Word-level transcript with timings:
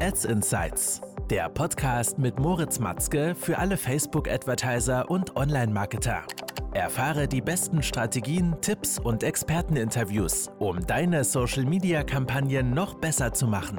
Ads 0.00 0.26
Insights, 0.26 1.00
der 1.30 1.48
Podcast 1.48 2.18
mit 2.18 2.38
Moritz 2.38 2.78
Matzke 2.78 3.34
für 3.34 3.56
alle 3.56 3.78
Facebook-Advertiser 3.78 5.10
und 5.10 5.36
Online-Marketer. 5.36 6.26
Erfahre 6.74 7.26
die 7.26 7.40
besten 7.40 7.82
Strategien, 7.82 8.56
Tipps 8.60 8.98
und 8.98 9.22
Experteninterviews, 9.22 10.50
um 10.58 10.86
deine 10.86 11.24
Social-Media-Kampagnen 11.24 12.74
noch 12.74 12.94
besser 12.94 13.32
zu 13.32 13.46
machen. 13.46 13.78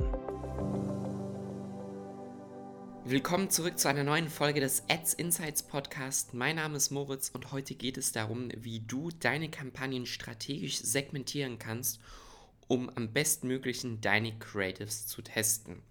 Willkommen 3.06 3.52
zurück 3.52 3.78
zu 3.78 3.88
einer 3.88 4.04
neuen 4.04 4.30
Folge 4.30 4.60
des 4.60 4.84
Ads 4.90 5.14
Insights 5.14 5.62
Podcast. 5.62 6.34
Mein 6.34 6.56
Name 6.56 6.78
ist 6.78 6.90
Moritz 6.90 7.30
und 7.30 7.52
heute 7.52 7.76
geht 7.76 7.98
es 7.98 8.12
darum, 8.12 8.50
wie 8.56 8.80
du 8.80 9.12
deine 9.20 9.50
Kampagnen 9.50 10.08
strategisch 10.08 10.80
segmentieren 10.80 11.60
kannst 11.60 12.00
um 12.68 12.90
am 12.96 13.14
bestmöglichen 13.14 14.02
deine 14.02 14.38
Creatives 14.38 15.08
zu 15.08 15.22
testen. 15.22 15.82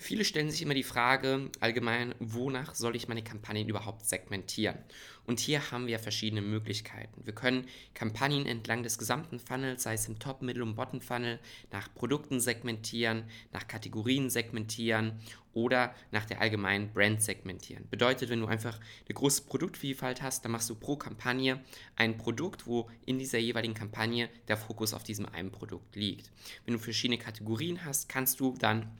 Viele 0.00 0.24
stellen 0.24 0.48
sich 0.48 0.62
immer 0.62 0.74
die 0.74 0.84
Frage 0.84 1.50
allgemein, 1.58 2.14
wonach 2.20 2.76
soll 2.76 2.94
ich 2.94 3.08
meine 3.08 3.24
Kampagnen 3.24 3.68
überhaupt 3.68 4.06
segmentieren? 4.06 4.78
Und 5.26 5.40
hier 5.40 5.72
haben 5.72 5.88
wir 5.88 5.98
verschiedene 5.98 6.40
Möglichkeiten. 6.40 7.26
Wir 7.26 7.34
können 7.34 7.66
Kampagnen 7.94 8.46
entlang 8.46 8.84
des 8.84 8.96
gesamten 8.96 9.40
Funnels, 9.40 9.82
sei 9.82 9.94
es 9.94 10.06
im 10.06 10.20
Top, 10.20 10.40
Middle 10.40 10.62
und 10.62 10.76
Bottom 10.76 11.00
Funnel, 11.00 11.40
nach 11.72 11.92
Produkten 11.92 12.38
segmentieren, 12.38 13.24
nach 13.52 13.66
Kategorien 13.66 14.30
segmentieren 14.30 15.18
oder 15.52 15.92
nach 16.12 16.26
der 16.26 16.40
allgemeinen 16.40 16.92
Brand 16.92 17.20
segmentieren. 17.20 17.88
Bedeutet, 17.90 18.30
wenn 18.30 18.40
du 18.40 18.46
einfach 18.46 18.78
eine 18.78 19.14
große 19.14 19.42
Produktvielfalt 19.42 20.22
hast, 20.22 20.44
dann 20.44 20.52
machst 20.52 20.70
du 20.70 20.76
pro 20.76 20.94
Kampagne 20.94 21.60
ein 21.96 22.18
Produkt, 22.18 22.68
wo 22.68 22.88
in 23.04 23.18
dieser 23.18 23.38
jeweiligen 23.38 23.74
Kampagne 23.74 24.30
der 24.46 24.56
Fokus 24.56 24.94
auf 24.94 25.02
diesem 25.02 25.26
einen 25.26 25.50
Produkt 25.50 25.96
liegt. 25.96 26.30
Wenn 26.64 26.74
du 26.74 26.80
verschiedene 26.80 27.18
Kategorien 27.18 27.84
hast, 27.84 28.08
kannst 28.08 28.38
du 28.38 28.54
dann 28.56 28.96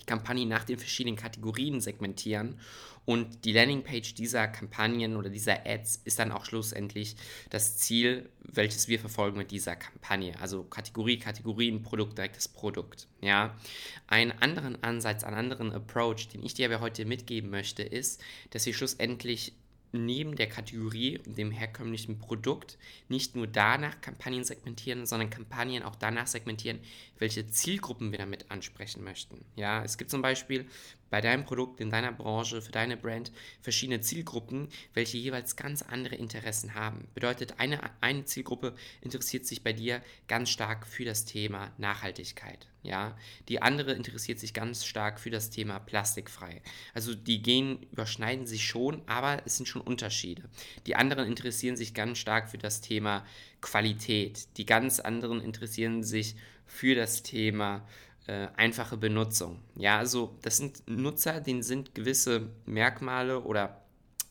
die 0.00 0.06
Kampagne 0.06 0.46
nach 0.46 0.64
den 0.64 0.78
verschiedenen 0.78 1.16
Kategorien 1.16 1.80
segmentieren 1.80 2.58
und 3.04 3.44
die 3.44 3.52
Landingpage 3.52 4.14
dieser 4.14 4.46
Kampagnen 4.46 5.16
oder 5.16 5.28
dieser 5.28 5.66
Ads 5.66 6.02
ist 6.04 6.20
dann 6.20 6.30
auch 6.30 6.44
schlussendlich 6.44 7.16
das 7.50 7.76
Ziel, 7.76 8.28
welches 8.40 8.86
wir 8.86 9.00
verfolgen 9.00 9.38
mit 9.38 9.50
dieser 9.50 9.74
Kampagne. 9.74 10.38
Also 10.40 10.62
Kategorie, 10.62 11.18
Kategorien, 11.18 11.82
Produkt, 11.82 12.16
direktes 12.16 12.46
Produkt. 12.46 13.08
Ja, 13.20 13.56
einen 14.06 14.30
anderen 14.30 14.82
Ansatz, 14.84 15.24
einen 15.24 15.36
anderen 15.36 15.72
Approach, 15.72 16.28
den 16.28 16.44
ich 16.44 16.54
dir 16.54 16.66
aber 16.66 16.80
heute 16.80 17.04
mitgeben 17.04 17.50
möchte, 17.50 17.82
ist, 17.82 18.22
dass 18.50 18.66
wir 18.66 18.74
schlussendlich 18.74 19.54
neben 19.92 20.36
der 20.36 20.48
Kategorie 20.48 21.18
und 21.18 21.36
dem 21.38 21.50
herkömmlichen 21.50 22.18
Produkt 22.18 22.78
nicht 23.08 23.36
nur 23.36 23.46
danach 23.46 24.00
Kampagnen 24.00 24.44
segmentieren, 24.44 25.06
sondern 25.06 25.30
Kampagnen 25.30 25.82
auch 25.82 25.96
danach 25.96 26.26
segmentieren, 26.26 26.80
welche 27.18 27.46
Zielgruppen 27.46 28.10
wir 28.10 28.18
damit 28.18 28.50
ansprechen 28.50 29.04
möchten. 29.04 29.44
Ja, 29.56 29.84
es 29.84 29.98
gibt 29.98 30.10
zum 30.10 30.22
Beispiel 30.22 30.66
bei 31.12 31.20
deinem 31.20 31.44
Produkt, 31.44 31.78
in 31.78 31.90
deiner 31.90 32.10
Branche, 32.10 32.62
für 32.62 32.72
deine 32.72 32.96
Brand 32.96 33.32
verschiedene 33.60 34.00
Zielgruppen, 34.00 34.68
welche 34.94 35.18
jeweils 35.18 35.56
ganz 35.56 35.82
andere 35.82 36.14
Interessen 36.14 36.74
haben. 36.74 37.06
Bedeutet, 37.12 37.60
eine, 37.60 37.78
eine 38.00 38.24
Zielgruppe 38.24 38.74
interessiert 39.02 39.44
sich 39.44 39.62
bei 39.62 39.74
dir 39.74 40.00
ganz 40.26 40.48
stark 40.48 40.86
für 40.86 41.04
das 41.04 41.26
Thema 41.26 41.70
Nachhaltigkeit. 41.76 42.66
Ja, 42.82 43.14
die 43.50 43.60
andere 43.60 43.92
interessiert 43.92 44.40
sich 44.40 44.54
ganz 44.54 44.86
stark 44.86 45.20
für 45.20 45.28
das 45.28 45.50
Thema 45.50 45.80
plastikfrei. 45.80 46.62
Also 46.94 47.14
die 47.14 47.42
gehen, 47.42 47.82
überschneiden 47.92 48.46
sich 48.46 48.66
schon, 48.66 49.02
aber 49.06 49.42
es 49.44 49.58
sind 49.58 49.66
schon 49.66 49.82
Unterschiede. 49.82 50.44
Die 50.86 50.96
anderen 50.96 51.26
interessieren 51.26 51.76
sich 51.76 51.92
ganz 51.92 52.16
stark 52.16 52.48
für 52.48 52.58
das 52.58 52.80
Thema 52.80 53.26
Qualität. 53.60 54.48
Die 54.56 54.64
ganz 54.64 54.98
anderen 54.98 55.42
interessieren 55.42 56.02
sich 56.02 56.36
für 56.64 56.94
das 56.94 57.22
Thema 57.22 57.86
äh, 58.26 58.48
einfache 58.56 58.96
Benutzung. 58.96 59.60
Ja, 59.76 59.98
also 59.98 60.36
das 60.42 60.56
sind 60.56 60.82
Nutzer, 60.88 61.40
denen 61.40 61.62
sind 61.62 61.94
gewisse 61.94 62.48
Merkmale 62.66 63.40
oder 63.40 63.82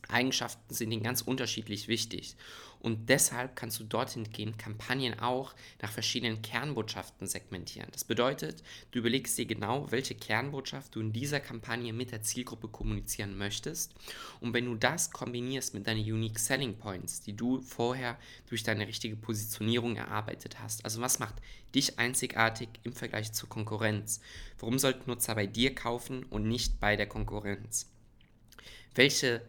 Eigenschaften 0.08 0.74
sind 0.74 0.92
ihnen 0.92 1.04
ganz 1.04 1.22
unterschiedlich 1.22 1.88
wichtig. 1.88 2.36
Und 2.82 3.10
deshalb 3.10 3.56
kannst 3.56 3.80
du 3.80 3.84
dorthin 3.84 4.24
gehen, 4.32 4.58
Kampagnen 4.58 5.20
auch 5.20 5.54
nach 5.82 5.92
verschiedenen 5.92 6.42
Kernbotschaften 6.42 7.28
segmentieren. 7.28 7.90
Das 7.92 8.04
bedeutet, 8.04 8.64
du 8.90 9.00
überlegst 9.00 9.38
dir 9.38 9.46
genau, 9.46 9.92
welche 9.92 10.16
Kernbotschaft 10.16 10.96
du 10.96 11.00
in 11.00 11.14
dieser 11.14 11.40
Kampagne 11.40 11.94
mit 11.94 12.12
der 12.12 12.24
Zielgruppe 12.24 12.68
kommunizieren 12.68 13.38
möchtest. 13.38 13.94
Und 14.40 14.54
wenn 14.54 14.66
du 14.66 14.76
das 14.76 15.12
kombinierst 15.12 15.76
mit 15.76 15.86
deinen 15.86 16.02
Unique 16.02 16.40
Selling 16.40 16.76
Points, 16.76 17.22
die 17.22 17.34
du 17.34 17.62
vorher 17.62 18.18
durch 18.50 18.64
deine 18.64 18.88
richtige 18.88 19.16
Positionierung 19.16 19.96
erarbeitet 19.96 20.60
hast, 20.60 20.84
also 20.84 21.02
was 21.02 21.20
macht 21.20 21.36
dich 21.76 22.00
einzigartig 22.00 22.70
im 22.84 22.94
Vergleich 22.94 23.32
zur 23.32 23.48
Konkurrenz? 23.48 24.22
Warum 24.60 24.80
sollten 24.80 25.10
Nutzer 25.10 25.36
bei 25.36 25.46
dir 25.46 25.76
kaufen 25.76 26.24
und 26.24 26.48
nicht 26.48 26.80
bei 26.80 26.96
der 26.96 27.08
Konkurrenz? 27.08 27.90
Welche 28.96 29.42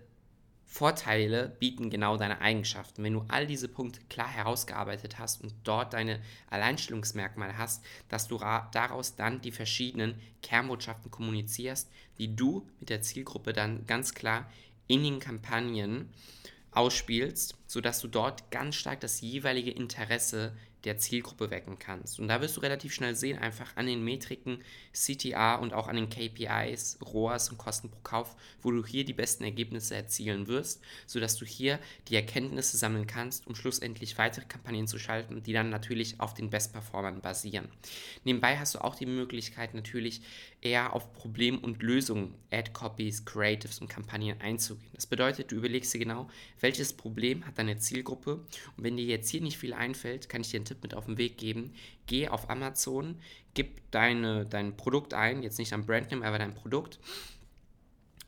Vorteile 0.72 1.54
bieten 1.60 1.90
genau 1.90 2.16
deine 2.16 2.40
Eigenschaften. 2.40 3.04
Wenn 3.04 3.12
du 3.12 3.26
all 3.28 3.46
diese 3.46 3.68
Punkte 3.68 4.00
klar 4.08 4.26
herausgearbeitet 4.26 5.18
hast 5.18 5.42
und 5.42 5.52
dort 5.64 5.92
deine 5.92 6.18
Alleinstellungsmerkmale 6.48 7.58
hast, 7.58 7.84
dass 8.08 8.26
du 8.26 8.38
daraus 8.38 9.14
dann 9.14 9.42
die 9.42 9.52
verschiedenen 9.52 10.18
Kernbotschaften 10.40 11.10
kommunizierst, 11.10 11.90
die 12.16 12.34
du 12.34 12.66
mit 12.80 12.88
der 12.88 13.02
Zielgruppe 13.02 13.52
dann 13.52 13.84
ganz 13.86 14.14
klar 14.14 14.50
in 14.86 15.04
den 15.04 15.20
Kampagnen 15.20 16.08
ausspielst, 16.70 17.54
sodass 17.66 18.00
du 18.00 18.08
dort 18.08 18.50
ganz 18.50 18.76
stark 18.76 19.00
das 19.00 19.20
jeweilige 19.20 19.72
Interesse 19.72 20.56
der 20.84 20.98
Zielgruppe 20.98 21.50
wecken 21.50 21.78
kannst. 21.78 22.18
Und 22.18 22.28
da 22.28 22.40
wirst 22.40 22.56
du 22.56 22.60
relativ 22.60 22.92
schnell 22.92 23.14
sehen, 23.14 23.38
einfach 23.38 23.76
an 23.76 23.86
den 23.86 24.04
Metriken 24.04 24.58
CTR 24.92 25.60
und 25.60 25.72
auch 25.72 25.88
an 25.88 25.96
den 25.96 26.08
KPIs, 26.08 26.98
ROAS 27.04 27.50
und 27.50 27.58
Kosten 27.58 27.90
pro 27.90 28.00
Kauf, 28.02 28.36
wo 28.60 28.70
du 28.70 28.84
hier 28.84 29.04
die 29.04 29.12
besten 29.12 29.44
Ergebnisse 29.44 29.94
erzielen 29.94 30.46
wirst, 30.48 30.82
sodass 31.06 31.36
du 31.36 31.44
hier 31.44 31.78
die 32.08 32.16
Erkenntnisse 32.16 32.76
sammeln 32.76 33.06
kannst, 33.06 33.46
um 33.46 33.54
schlussendlich 33.54 34.18
weitere 34.18 34.44
Kampagnen 34.44 34.86
zu 34.86 34.98
schalten, 34.98 35.42
die 35.42 35.52
dann 35.52 35.70
natürlich 35.70 36.20
auf 36.20 36.34
den 36.34 36.50
Best-Performern 36.50 37.20
basieren. 37.20 37.68
Nebenbei 38.24 38.58
hast 38.58 38.74
du 38.74 38.84
auch 38.84 38.94
die 38.94 39.06
Möglichkeit, 39.06 39.74
natürlich 39.74 40.22
eher 40.60 40.92
auf 40.94 41.12
Problem 41.12 41.58
und 41.58 41.82
Lösungen, 41.82 42.34
Ad-Copies, 42.50 43.24
Creatives 43.24 43.80
und 43.80 43.88
Kampagnen 43.88 44.40
einzugehen. 44.40 44.92
Das 44.94 45.06
bedeutet, 45.06 45.50
du 45.50 45.56
überlegst 45.56 45.92
dir 45.94 45.98
genau, 45.98 46.28
welches 46.60 46.92
Problem 46.92 47.44
hat 47.46 47.58
deine 47.58 47.78
Zielgruppe 47.78 48.44
und 48.76 48.84
wenn 48.84 48.96
dir 48.96 49.04
jetzt 49.04 49.28
hier 49.28 49.40
nicht 49.40 49.58
viel 49.58 49.72
einfällt, 49.72 50.28
kann 50.28 50.42
ich 50.42 50.50
dir 50.50 50.58
einen 50.58 50.66
mit 50.82 50.94
auf 50.94 51.06
den 51.06 51.18
Weg 51.18 51.36
geben. 51.36 51.74
Geh 52.06 52.28
auf 52.28 52.48
Amazon, 52.48 53.18
gib 53.54 53.90
deine, 53.90 54.46
dein 54.46 54.76
Produkt 54.76 55.12
ein, 55.14 55.42
jetzt 55.42 55.58
nicht 55.58 55.72
am 55.72 55.84
Brandname, 55.84 56.24
aber 56.24 56.38
dein 56.38 56.54
Produkt 56.54 56.98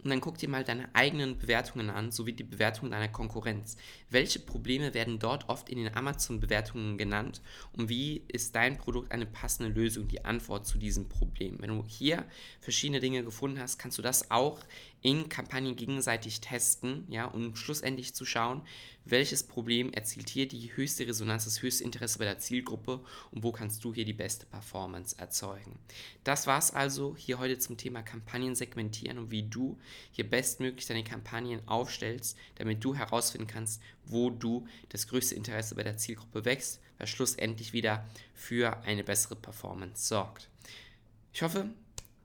und 0.05 0.11
dann 0.11 0.21
guck 0.21 0.39
dir 0.39 0.49
mal 0.49 0.65
deine 0.65 0.95
eigenen 0.95 1.39
Bewertungen 1.39 1.91
an, 1.91 2.13
sowie 2.13 2.35
die 2.35 2.45
Bewertungen 2.45 2.93
deiner 2.93 3.09
Konkurrenz. 3.09 3.77
Welche 4.11 4.39
Probleme 4.39 4.93
werden 4.93 5.19
dort 5.19 5.49
oft 5.49 5.71
in 5.71 5.79
den 5.79 5.95
Amazon-Bewertungen 5.95 6.99
genannt 6.99 7.41
und 7.73 7.89
wie 7.89 8.23
ist 8.29 8.55
dein 8.55 8.77
Produkt 8.77 9.11
eine 9.13 9.27
passende 9.27 9.73
Lösung, 9.73 10.07
die 10.07 10.25
Antwort 10.25 10.67
zu 10.67 10.79
diesem 10.79 11.09
Problem? 11.09 11.57
Wenn 11.61 11.71
du 11.71 11.85
hier 11.87 12.25
verschiedene 12.61 13.01
Dinge 13.01 13.25
gefunden 13.25 13.59
hast, 13.59 13.79
kannst 13.79 13.97
du 13.97 14.03
das 14.03 14.31
auch 14.31 14.61
in 15.01 15.29
Kampagnen 15.29 15.77
gegenseitig 15.77 16.41
testen, 16.41 17.05
ja, 17.09 17.27
um 17.27 17.57
schlussendlich 17.57 18.15
zu 18.15 18.25
schauen, 18.25 18.63
welches 19.05 19.43
Problem 19.43 19.93
erzielt 19.93 20.31
hier 20.31 20.49
die 20.49 20.75
höchste 20.75 21.07
Resonanz, 21.07 21.45
das 21.45 21.61
höchste 21.61 21.85
Interesse 21.85 22.19
bei 22.19 22.25
der 22.25 22.39
Zielgruppe 22.39 23.01
und 23.31 23.43
wo 23.43 23.53
kannst 23.53 23.85
du 23.85 23.93
hier 23.93 24.07
die 24.07 24.15
beste 24.15 24.47
Performance 24.47 25.19
erzeugen. 25.19 25.79
Das 26.25 26.47
war 26.47 26.59
es 26.59 26.73
also 26.73 27.15
hier 27.19 27.39
heute 27.39 27.59
zum 27.59 27.77
Thema 27.77 28.03
Kampagnen 28.03 28.55
segmentieren 28.55 29.19
und 29.19 29.31
wie 29.31 29.43
du 29.43 29.79
hier 30.13 30.29
bestmöglich 30.29 30.87
deine 30.87 31.05
Kampagnen 31.05 31.67
aufstellst, 31.67 32.37
damit 32.57 32.85
du 32.85 32.95
herausfinden 32.95 33.47
kannst, 33.47 33.83
wo 34.07 34.31
du 34.31 34.67
das 34.91 35.09
größte 35.09 35.35
Interesse 35.35 35.75
bei 35.75 35.83
der 35.83 35.97
Zielgruppe 35.97 36.45
wächst, 36.45 36.81
was 36.99 37.11
schlussendlich 37.11 37.73
wieder 37.73 38.07
für 38.35 38.83
eine 38.85 39.05
bessere 39.05 39.37
Performance 39.37 40.07
sorgt. 40.07 40.49
Ich 41.33 41.43
hoffe, 41.43 41.71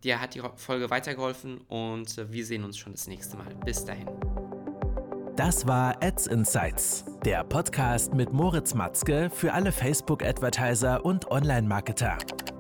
Dir 0.04 0.22
hat 0.22 0.34
die 0.34 0.42
Folge 0.56 0.90
weitergeholfen 0.90 1.60
und 1.68 2.16
wir 2.32 2.46
sehen 2.46 2.64
uns 2.64 2.78
schon 2.78 2.94
das 2.94 3.08
nächste 3.08 3.36
Mal. 3.36 3.54
Bis 3.66 3.84
dahin. 3.84 4.08
Das 5.36 5.68
war 5.68 6.02
Ads 6.02 6.28
Insights, 6.28 7.06
der 7.26 7.44
Podcast 7.44 8.14
mit 8.14 8.32
Moritz 8.32 8.74
Matzke 8.74 9.30
für 9.30 9.54
alle 9.54 9.72
Facebook-Advertiser 9.72 11.04
und 11.04 11.30
Online-Marketer. 11.32 12.18